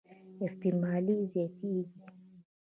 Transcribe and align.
احتمالي 0.45 1.13
یې 1.19 1.25
زياتېږي. 1.33 1.95